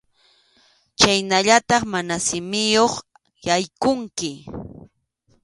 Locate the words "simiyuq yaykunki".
2.27-4.31